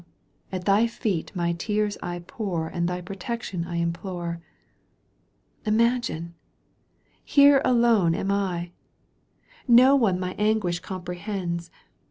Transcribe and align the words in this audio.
at 0.51 0.65
thy 0.65 0.87
feet 0.87 1.31
my 1.35 1.53
tears 1.53 1.95
I 2.01 2.23
pour 2.25 2.65
And 2.67 2.87
thy 2.87 3.01
protection 3.01 3.67
I 3.67 3.75
implore. 3.75 4.41
Imagine! 5.63 6.33
Here 7.23 7.61
alone 7.63 8.15
am 8.15 8.31
I! 8.31 8.71
Ко 9.67 9.93
one 9.95 10.19
my 10.19 10.33
anguish 10.39 10.79
comprehends. 10.79 11.69